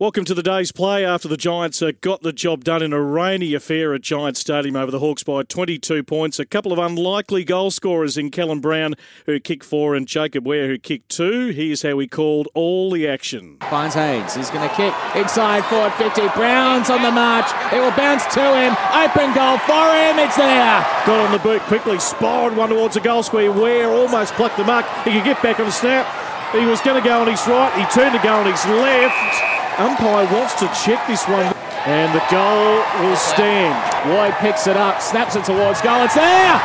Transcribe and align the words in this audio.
Welcome 0.00 0.24
to 0.24 0.34
the 0.34 0.42
day's 0.42 0.72
play 0.72 1.04
after 1.04 1.28
the 1.28 1.36
Giants 1.36 1.82
uh, 1.82 1.92
got 2.00 2.22
the 2.22 2.32
job 2.32 2.64
done 2.64 2.82
in 2.82 2.94
a 2.94 3.02
rainy 3.02 3.52
affair 3.52 3.92
at 3.92 4.00
Giants 4.00 4.40
Stadium 4.40 4.74
over 4.74 4.90
the 4.90 4.98
Hawks 4.98 5.22
by 5.22 5.42
22 5.42 6.02
points. 6.04 6.38
A 6.38 6.46
couple 6.46 6.72
of 6.72 6.78
unlikely 6.78 7.44
goal 7.44 7.70
scorers 7.70 8.16
in 8.16 8.30
Callum 8.30 8.62
Brown, 8.62 8.94
who 9.26 9.38
kicked 9.38 9.62
four, 9.62 9.94
and 9.94 10.08
Jacob 10.08 10.46
Wehr, 10.46 10.68
who 10.68 10.78
kicked 10.78 11.10
two. 11.10 11.48
Here's 11.48 11.82
how 11.82 11.98
he 11.98 12.08
called 12.08 12.48
all 12.54 12.90
the 12.90 13.06
action. 13.06 13.58
Finds 13.68 13.94
Haynes. 13.94 14.34
He's 14.34 14.48
going 14.48 14.66
to 14.66 14.74
kick 14.74 14.94
inside 15.14 15.66
forward 15.66 15.92
50. 15.92 16.28
Brown's 16.28 16.88
on 16.88 17.02
the 17.02 17.12
march. 17.12 17.50
It 17.70 17.80
will 17.80 17.94
bounce 17.94 18.24
to 18.32 18.40
him. 18.40 18.72
Open 18.94 19.34
goal 19.34 19.58
for 19.58 19.84
him. 19.92 20.18
It's 20.18 20.36
there. 20.36 20.80
Got 21.04 21.26
on 21.26 21.32
the 21.32 21.38
boot 21.40 21.60
quickly, 21.64 21.98
spiraled 21.98 22.56
one 22.56 22.70
towards 22.70 22.94
the 22.94 23.02
goal 23.02 23.22
square. 23.22 23.50
Wehr 23.50 23.90
almost 23.90 24.32
plucked 24.32 24.56
the 24.56 24.64
mark. 24.64 24.86
He 25.04 25.12
could 25.12 25.24
get 25.24 25.42
back 25.42 25.60
on 25.60 25.66
the 25.66 25.72
snap. 25.72 26.06
He 26.52 26.64
was 26.64 26.80
going 26.80 27.00
to 27.00 27.06
go 27.06 27.20
on 27.20 27.28
his 27.28 27.46
right. 27.46 27.70
He 27.78 27.84
turned 27.94 28.16
to 28.16 28.22
go 28.22 28.36
on 28.36 28.46
his 28.46 28.64
left. 28.64 29.59
Umpire 29.80 30.28
wants 30.32 30.54
to 30.60 30.66
check 30.84 31.00
this 31.08 31.26
one. 31.26 31.52
And 31.88 32.14
the 32.14 32.22
goal 32.30 32.84
will 33.00 33.16
stand. 33.16 33.72
Lloyd 34.10 34.34
picks 34.34 34.66
it 34.66 34.76
up, 34.76 35.00
snaps 35.00 35.34
it 35.36 35.44
towards 35.44 35.80
goal. 35.80 36.04
It's 36.04 36.14
there! 36.14 36.58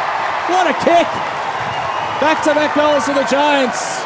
What 0.51 0.67
a 0.67 0.73
kick! 0.83 1.07
Back 2.19 2.43
to 2.43 2.53
back 2.53 2.75
goals 2.75 3.05
for 3.05 3.13
the 3.13 3.23
Giants. 3.23 4.03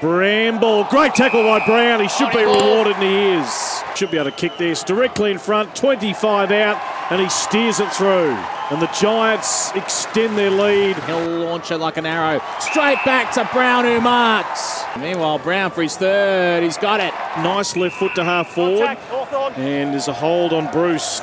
Bramble, 0.00 0.84
great 0.84 1.14
tackle 1.14 1.42
by 1.42 1.64
Brown. 1.64 2.00
He 2.00 2.08
should 2.08 2.30
be 2.30 2.44
rewarded, 2.44 2.96
and 2.96 3.02
he 3.02 3.40
is. 3.40 3.82
Should 3.94 4.10
be 4.10 4.18
able 4.18 4.30
to 4.30 4.36
kick 4.36 4.58
this 4.58 4.84
directly 4.84 5.30
in 5.30 5.38
front, 5.38 5.74
25 5.74 6.50
out, 6.50 6.80
and 7.10 7.20
he 7.20 7.28
steers 7.30 7.80
it 7.80 7.90
through. 7.92 8.36
And 8.70 8.82
the 8.82 8.88
Giants 8.88 9.70
extend 9.74 10.36
their 10.36 10.50
lead. 10.50 10.96
He'll 11.04 11.40
launch 11.40 11.70
it 11.70 11.78
like 11.78 11.96
an 11.96 12.04
arrow. 12.04 12.42
Straight 12.58 12.98
back 13.04 13.32
to 13.32 13.48
Brown, 13.52 13.84
who 13.84 14.00
marks. 14.00 14.85
Meanwhile, 15.00 15.38
Brown 15.38 15.70
for 15.70 15.82
his 15.82 15.96
third. 15.96 16.62
He's 16.62 16.78
got 16.78 17.00
it. 17.00 17.12
Nice 17.38 17.76
left 17.76 17.96
foot 17.96 18.14
to 18.16 18.24
half 18.24 18.48
forward. 18.48 18.96
And 19.56 19.92
there's 19.92 20.08
a 20.08 20.12
hold 20.12 20.52
on 20.52 20.70
Bruce. 20.72 21.20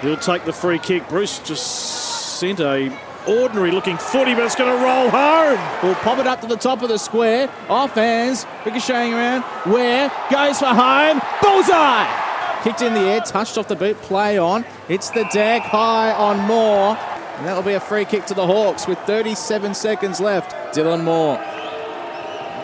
He'll 0.00 0.16
take 0.16 0.44
the 0.44 0.52
free 0.52 0.78
kick. 0.78 1.08
Bruce 1.08 1.38
just 1.40 2.38
sent 2.38 2.60
a 2.60 2.96
ordinary 3.26 3.70
looking 3.70 3.96
footy, 3.98 4.34
but 4.34 4.44
it's 4.44 4.54
going 4.54 4.70
to 4.76 4.84
roll 4.84 5.10
home. 5.10 5.58
We'll 5.82 5.94
pop 5.96 6.18
it 6.18 6.26
up 6.26 6.40
to 6.42 6.46
the 6.46 6.56
top 6.56 6.82
of 6.82 6.88
the 6.88 6.98
square. 6.98 7.50
Off 7.68 7.94
hands. 7.94 8.46
Ricocheting 8.64 9.12
around. 9.14 9.42
Wehr 9.64 10.10
goes 10.30 10.58
for 10.58 10.66
home. 10.66 11.20
Bullseye! 11.42 12.24
Kicked 12.62 12.82
in 12.82 12.92
the 12.94 13.00
air, 13.00 13.20
touched 13.20 13.56
off 13.56 13.68
the 13.68 13.76
boot, 13.76 13.96
play 14.02 14.36
on. 14.36 14.64
It's 14.88 15.10
the 15.10 15.24
deck 15.32 15.62
high 15.62 16.12
on 16.12 16.38
Moore. 16.40 16.96
And 17.36 17.46
that'll 17.46 17.62
be 17.62 17.74
a 17.74 17.80
free 17.80 18.04
kick 18.04 18.26
to 18.26 18.34
the 18.34 18.46
Hawks 18.46 18.88
with 18.88 18.98
37 19.00 19.74
seconds 19.74 20.20
left. 20.20 20.52
Dylan 20.74 21.04
Moore. 21.04 21.38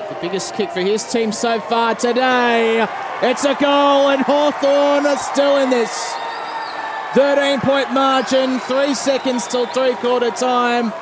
The 0.09 0.17
biggest 0.21 0.55
kick 0.55 0.71
for 0.71 0.81
his 0.81 1.03
team 1.11 1.33
so 1.33 1.61
far 1.61 1.95
today. 1.95 2.87
It's 3.23 3.45
a 3.45 3.55
goal, 3.55 4.11
and 4.11 4.21
Hawthorn 4.21 5.07
are 5.07 5.17
still 5.17 5.57
in 5.57 5.71
this. 5.71 6.15
13 7.15 7.61
point 7.61 7.91
margin, 7.93 8.61
three 8.61 8.93
seconds 8.93 9.47
till 9.47 9.67
three 9.69 9.95
quarter 9.95 10.31
time. 10.31 10.93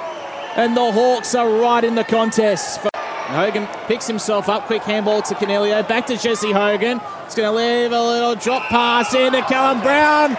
And 0.55 0.77
the 0.77 0.93
Hawks 0.93 1.35
are 1.35 1.51
right 1.51 1.83
in 1.83 1.97
the 1.97 2.05
contest. 2.05 2.81
Hogan 2.95 3.67
picks 3.87 4.07
himself 4.07 4.49
up, 4.49 4.67
quick 4.67 4.83
handball 4.83 5.23
to 5.23 5.35
Coniglio, 5.35 5.87
back 5.89 6.07
to 6.07 6.17
Jesse 6.17 6.53
Hogan. 6.53 7.01
He's 7.25 7.35
going 7.35 7.51
to 7.51 7.57
leave 7.57 7.91
a 7.91 8.01
little 8.01 8.37
drop 8.37 8.69
pass 8.69 9.15
into 9.15 9.41
Callum 9.43 9.81
Brown. 9.81 10.37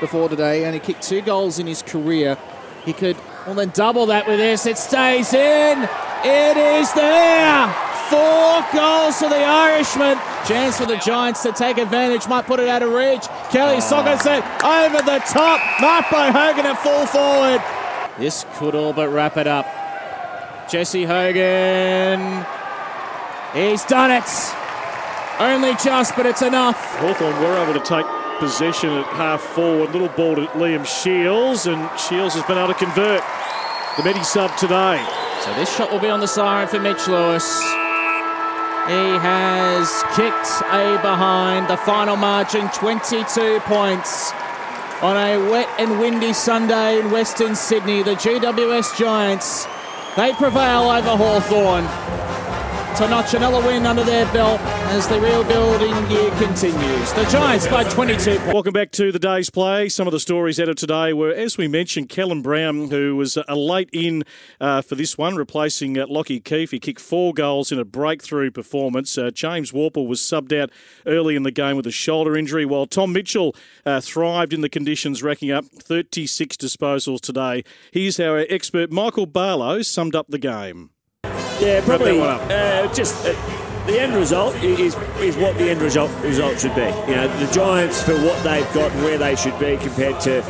Before 0.00 0.30
today, 0.30 0.64
only 0.64 0.80
kicked 0.80 1.02
two 1.02 1.20
goals 1.20 1.58
in 1.58 1.66
his 1.66 1.82
career. 1.82 2.38
He 2.86 2.94
could 2.94 3.16
well 3.44 3.56
then 3.56 3.70
double 3.74 4.06
that 4.06 4.26
with 4.26 4.38
this. 4.38 4.64
It 4.64 4.78
stays 4.78 5.34
in. 5.34 5.86
It 6.24 6.56
is 6.56 6.92
there. 6.94 7.68
Four 8.08 8.64
goals 8.72 9.18
for 9.18 9.28
the 9.28 9.42
Irishman. 9.44 10.16
Chance 10.46 10.78
for 10.78 10.86
the 10.86 10.96
Giants 10.98 11.42
to 11.42 11.52
take 11.52 11.78
advantage. 11.78 12.28
Might 12.28 12.46
put 12.46 12.60
it 12.60 12.68
out 12.68 12.82
of 12.82 12.92
reach. 12.92 13.26
Kelly 13.50 13.78
ah. 13.78 13.88
Sogerson 13.90 14.42
over 14.62 15.02
the 15.02 15.18
top. 15.26 15.60
Marked 15.80 16.12
by 16.12 16.30
Hogan 16.30 16.66
at 16.66 16.78
full 16.78 17.06
forward. 17.06 17.62
This 18.18 18.46
could 18.54 18.74
all 18.74 18.92
but 18.92 19.08
wrap 19.08 19.36
it 19.36 19.46
up. 19.46 19.66
Jesse 20.70 21.04
Hogan. 21.04 22.46
He's 23.52 23.84
done 23.84 24.10
it. 24.10 24.28
Only 25.38 25.74
just, 25.82 26.16
but 26.16 26.26
it's 26.26 26.42
enough. 26.42 26.78
Hawthorn 26.96 27.38
were 27.40 27.58
able 27.58 27.74
to 27.74 27.84
take 27.84 28.06
possession 28.38 28.90
at 28.90 29.06
half 29.06 29.40
forward. 29.40 29.92
Little 29.92 30.08
ball 30.08 30.36
to 30.36 30.46
Liam 30.58 30.86
Shields, 30.86 31.66
and 31.66 31.90
Shields 31.98 32.34
has 32.34 32.44
been 32.44 32.56
able 32.56 32.72
to 32.72 32.78
convert 32.78 33.22
the 33.96 34.04
Medi 34.04 34.22
sub 34.22 34.56
today. 34.56 35.04
So 35.46 35.54
this 35.54 35.76
shot 35.76 35.92
will 35.92 36.00
be 36.00 36.10
on 36.10 36.18
the 36.18 36.26
siren 36.26 36.66
for 36.66 36.80
Mitch 36.80 37.06
Lewis. 37.06 37.46
He 38.88 39.06
has 39.22 40.02
kicked 40.16 40.50
a 40.72 40.98
behind. 41.00 41.68
The 41.68 41.76
final 41.76 42.16
margin 42.16 42.68
22 42.70 43.60
points. 43.60 44.32
On 45.02 45.16
a 45.16 45.38
wet 45.48 45.68
and 45.78 46.00
windy 46.00 46.32
Sunday 46.32 46.98
in 46.98 47.12
Western 47.12 47.54
Sydney, 47.54 48.02
the 48.02 48.16
GWS 48.16 48.98
Giants 48.98 49.66
they 50.16 50.32
prevail 50.32 50.88
over 50.88 51.14
Hawthorn 51.14 51.84
to 52.96 53.06
notch 53.08 53.34
another 53.34 53.60
win 53.66 53.84
under 53.84 54.02
their 54.02 54.24
belt 54.32 54.58
as 54.88 55.06
the 55.06 55.20
rebuilding 55.20 56.10
year 56.10 56.30
continues. 56.38 57.12
The 57.12 57.26
Giants 57.26 57.66
by 57.66 57.84
22 57.84 58.36
points. 58.38 58.54
Welcome 58.54 58.72
back 58.72 58.90
to 58.92 59.12
the 59.12 59.18
day's 59.18 59.50
play. 59.50 59.90
Some 59.90 60.06
of 60.08 60.12
the 60.12 60.20
stories 60.20 60.58
out 60.58 60.70
of 60.70 60.76
today 60.76 61.12
were, 61.12 61.30
as 61.30 61.58
we 61.58 61.68
mentioned, 61.68 62.08
Callum 62.08 62.40
Brown, 62.40 62.88
who 62.88 63.14
was 63.14 63.36
a 63.48 63.54
late 63.54 63.90
in 63.92 64.24
uh, 64.62 64.80
for 64.80 64.94
this 64.94 65.18
one, 65.18 65.36
replacing 65.36 65.98
uh, 65.98 66.06
Lachie 66.06 66.42
Keeffe. 66.42 66.70
He 66.70 66.80
kicked 66.80 67.02
four 67.02 67.34
goals 67.34 67.70
in 67.70 67.78
a 67.78 67.84
breakthrough 67.84 68.50
performance. 68.50 69.18
Uh, 69.18 69.30
James 69.30 69.72
Worpel 69.72 70.06
was 70.06 70.20
subbed 70.20 70.58
out 70.58 70.70
early 71.04 71.36
in 71.36 71.42
the 71.42 71.50
game 71.50 71.76
with 71.76 71.86
a 71.86 71.92
shoulder 71.92 72.34
injury, 72.34 72.64
while 72.64 72.86
Tom 72.86 73.12
Mitchell 73.12 73.54
uh, 73.84 74.00
thrived 74.00 74.54
in 74.54 74.62
the 74.62 74.70
conditions, 74.70 75.22
racking 75.22 75.50
up 75.50 75.66
36 75.66 76.56
disposals 76.56 77.20
today. 77.20 77.62
Here's 77.92 78.16
how 78.16 78.30
our 78.30 78.46
expert 78.48 78.90
Michael 78.90 79.26
Barlow 79.26 79.82
summed 79.82 80.14
up 80.14 80.28
the 80.28 80.38
game. 80.38 80.92
Yeah, 81.60 81.84
probably. 81.84 82.20
Uh, 82.20 82.92
just 82.92 83.24
uh, 83.26 83.32
the 83.86 84.00
end 84.00 84.14
result 84.14 84.54
is 84.56 84.94
is 85.20 85.36
what 85.36 85.56
the 85.58 85.70
end 85.70 85.80
result 85.80 86.10
result 86.22 86.58
should 86.58 86.74
be. 86.74 86.82
You 87.08 87.16
know, 87.16 87.38
the 87.38 87.52
Giants 87.52 88.02
for 88.02 88.14
what 88.20 88.42
they've 88.42 88.70
got 88.74 88.90
and 88.92 89.02
where 89.02 89.18
they 89.18 89.36
should 89.36 89.58
be 89.58 89.76
compared 89.76 90.20
to 90.22 90.42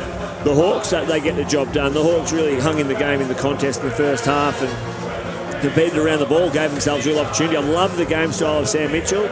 the 0.43 0.53
Hawks, 0.53 0.91
that 0.91 1.07
they 1.07 1.19
get 1.19 1.35
the 1.35 1.45
job 1.45 1.73
done. 1.73 1.93
The 1.93 2.03
Hawks 2.03 2.31
really 2.31 2.59
hung 2.59 2.79
in 2.79 2.87
the 2.87 2.95
game 2.95 3.21
in 3.21 3.27
the 3.27 3.35
contest 3.35 3.81
in 3.81 3.89
the 3.89 3.95
first 3.95 4.25
half 4.25 4.61
and 4.61 5.61
competed 5.61 5.97
around 5.97 6.19
the 6.19 6.25
ball, 6.25 6.49
gave 6.49 6.71
themselves 6.71 7.05
real 7.05 7.19
opportunity. 7.19 7.57
I 7.57 7.61
love 7.61 7.97
the 7.97 8.05
game 8.05 8.31
style 8.31 8.59
of 8.59 8.67
Sam 8.67 8.91
Mitchell. 8.91 9.25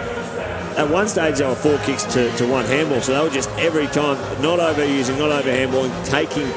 At 0.77 0.89
one 0.89 1.07
stage, 1.07 1.37
they 1.37 1.45
were 1.45 1.55
four 1.55 1.77
kicks 1.79 2.03
to, 2.05 2.35
to 2.37 2.47
one 2.47 2.65
handball, 2.65 3.01
so 3.01 3.13
they 3.13 3.23
were 3.23 3.33
just 3.33 3.49
every 3.51 3.87
time 3.87 4.17
not 4.41 4.59
overusing, 4.59 5.17
not 5.17 5.31
over 5.31 5.49
handballing, 5.49 6.05
taking 6.05 6.47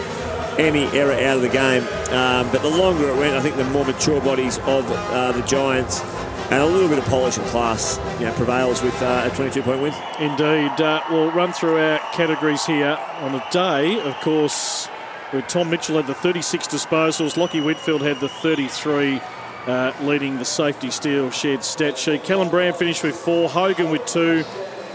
any 0.58 0.84
error 0.96 1.12
out 1.12 1.36
of 1.36 1.42
the 1.42 1.48
game. 1.48 1.82
Um, 2.12 2.50
but 2.50 2.62
the 2.62 2.68
longer 2.68 3.08
it 3.08 3.16
went, 3.16 3.34
I 3.34 3.40
think 3.40 3.56
the 3.56 3.64
more 3.64 3.84
mature 3.84 4.20
bodies 4.20 4.58
of 4.58 4.90
uh, 4.90 5.32
the 5.32 5.42
Giants 5.42 6.02
and 6.50 6.62
a 6.62 6.66
little 6.66 6.88
bit 6.88 6.98
of 6.98 7.04
polish 7.04 7.36
and 7.36 7.46
class 7.48 7.98
you 8.18 8.26
know, 8.26 8.32
prevails 8.32 8.82
with 8.82 9.00
uh, 9.02 9.28
a 9.30 9.36
22 9.36 9.62
point 9.62 9.82
win. 9.82 9.94
Indeed. 10.18 10.80
Uh, 10.80 11.02
we'll 11.10 11.30
run 11.32 11.52
through 11.52 11.78
our 11.78 11.98
categories 12.12 12.64
here 12.64 12.98
on 13.20 13.34
a 13.34 13.46
day, 13.50 14.00
of 14.00 14.14
course, 14.16 14.86
where 15.30 15.42
Tom 15.42 15.70
Mitchell 15.70 15.96
had 15.96 16.06
the 16.06 16.14
36 16.14 16.66
disposals, 16.68 17.34
Lachie 17.34 17.64
Whitfield 17.64 18.02
had 18.02 18.18
the 18.20 18.28
33. 18.28 19.20
Uh, 19.66 19.92
leading 20.00 20.38
the 20.38 20.46
safety 20.46 20.90
steel 20.90 21.30
shared 21.30 21.62
stat 21.62 21.98
sheet. 21.98 22.24
Callum 22.24 22.48
Brown 22.48 22.72
finished 22.72 23.02
with 23.02 23.14
four, 23.14 23.50
Hogan 23.50 23.90
with 23.90 24.06
two, 24.06 24.42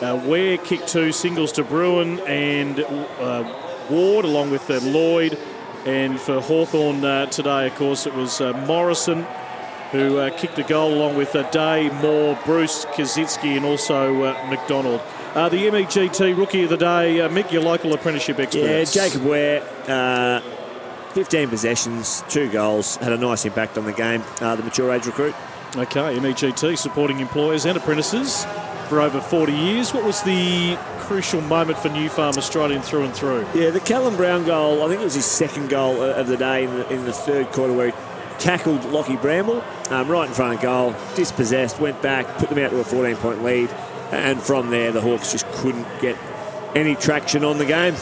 uh, 0.01 0.19
Wehr 0.25 0.57
kicked 0.57 0.87
two, 0.87 1.11
singles 1.11 1.51
to 1.51 1.63
Bruhn 1.63 2.19
and 2.27 2.79
uh, 2.79 3.85
Ward, 3.91 4.25
along 4.25 4.49
with 4.49 4.67
uh, 4.71 4.79
Lloyd. 4.79 5.37
And 5.85 6.19
for 6.19 6.39
Hawthorn 6.39 7.03
uh, 7.03 7.25
today, 7.25 7.67
of 7.67 7.75
course, 7.75 8.05
it 8.05 8.13
was 8.13 8.39
uh, 8.39 8.53
Morrison 8.65 9.25
who 9.93 10.17
uh, 10.17 10.35
kicked 10.37 10.57
a 10.57 10.63
goal 10.63 10.91
along 10.91 11.15
with 11.15 11.35
uh, 11.35 11.47
Day, 11.51 11.87
Moore, 12.01 12.37
Bruce, 12.45 12.83
Kazitsky, 12.85 13.55
and 13.55 13.63
also 13.63 14.23
uh, 14.23 14.47
McDonald. 14.49 14.99
Uh, 15.35 15.49
the 15.49 15.69
MEGT 15.69 16.35
Rookie 16.35 16.63
of 16.63 16.71
the 16.71 16.77
Day, 16.77 17.21
uh, 17.21 17.29
Mick, 17.29 17.51
your 17.51 17.61
local 17.61 17.93
apprenticeship 17.93 18.39
expert. 18.39 18.61
Yeah, 18.61 18.83
Jacob 18.85 19.21
Wehr, 19.21 19.61
uh, 19.87 20.41
15 21.11 21.47
possessions, 21.47 22.23
two 22.27 22.49
goals, 22.49 22.95
had 22.97 23.13
a 23.13 23.17
nice 23.17 23.45
impact 23.45 23.77
on 23.77 23.85
the 23.85 23.93
game. 23.93 24.23
the 24.39 24.61
mature 24.63 24.91
age 24.91 25.05
recruit. 25.05 25.35
Okay, 25.75 26.17
MEGT 26.19 26.75
supporting 26.75 27.19
employers 27.19 27.65
and 27.65 27.77
apprentices 27.77 28.47
for 28.89 29.01
over 29.01 29.21
40 29.21 29.51
years. 29.51 29.93
What 29.93 30.03
was 30.03 30.21
the 30.23 30.77
crucial 30.99 31.41
moment 31.41 31.77
for 31.77 31.89
New 31.89 32.09
Farm 32.09 32.37
Australian 32.37 32.81
through 32.81 33.03
and 33.03 33.13
through? 33.13 33.45
Yeah, 33.53 33.69
the 33.69 33.79
Callum 33.79 34.15
Brown 34.15 34.45
goal, 34.45 34.83
I 34.83 34.87
think 34.87 35.01
it 35.01 35.03
was 35.03 35.15
his 35.15 35.25
second 35.25 35.69
goal 35.69 36.01
of 36.01 36.27
the 36.27 36.37
day 36.37 36.65
in 36.65 36.73
the, 36.75 36.93
in 36.93 37.05
the 37.05 37.13
third 37.13 37.51
quarter 37.51 37.73
where 37.73 37.87
he 37.87 37.93
tackled 38.39 38.81
Lachie 38.81 39.21
Bramble 39.21 39.63
um, 39.89 40.09
right 40.09 40.27
in 40.27 40.33
front 40.33 40.55
of 40.55 40.61
goal, 40.61 40.95
dispossessed, 41.15 41.79
went 41.79 42.01
back, 42.01 42.27
put 42.37 42.49
them 42.49 42.57
out 42.57 42.71
to 42.71 42.79
a 42.79 42.83
14 42.83 43.15
point 43.17 43.43
lead. 43.43 43.69
And 44.11 44.41
from 44.41 44.69
there, 44.69 44.91
the 44.91 45.01
Hawks 45.01 45.31
just 45.31 45.47
couldn't 45.53 45.87
get 45.99 46.17
any 46.75 46.95
traction 46.95 47.43
on 47.43 47.57
the 47.57 47.65
game. 47.65 47.95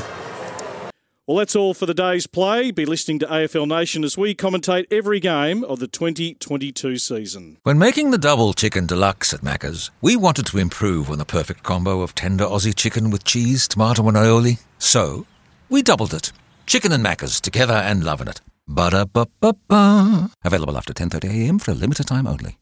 Well, 1.28 1.38
that's 1.38 1.56
all 1.56 1.76
for 1.76 1.86
the 1.86 1.94
day's 1.94 2.26
play. 2.26 2.72
Be 2.72 2.84
listening 2.84 3.20
to 3.20 3.28
AFL 3.28 3.68
Nation 3.68 4.04
as 4.04 4.18
we 4.18 4.34
commentate 4.34 4.86
every 4.90 5.20
game 5.20 5.64
of 5.64 5.78
the 5.78 5.88
2022 5.88 6.98
season. 6.98 7.58
When 7.62 7.78
making 7.78 8.10
the 8.10 8.18
double 8.18 8.54
chicken 8.54 8.88
deluxe 8.88 9.32
at 9.32 9.42
Macca's, 9.42 9.92
we 10.02 10.16
wanted 10.16 10.48
to 10.48 10.58
improve 10.58 11.12
on 11.12 11.20
the 11.20 11.26
perfect 11.26 11.62
combo 11.62 12.02
of 12.02 12.16
tender 12.16 12.46
Aussie 12.46 12.76
chicken 12.76 13.12
with 13.12 13.24
cheese, 13.24 13.68
tomato, 13.68 14.08
and 14.08 14.18
aioli. 14.18 14.60
So, 14.80 15.28
we 15.70 15.84
doubled 15.84 16.16
it. 16.16 16.32
Chicken 16.66 16.92
and 16.92 17.06
Macca's 17.06 17.40
together 17.40 17.76
and 17.76 18.04
loving 18.04 18.28
it. 18.28 18.42
Ba-da-ba-ba-ba. 18.68 20.32
Available 20.44 20.76
after 20.76 20.92
10.30am 20.92 21.62
for 21.62 21.70
a 21.70 21.76
limited 21.76 22.08
time 22.08 22.26
only. 22.26 22.58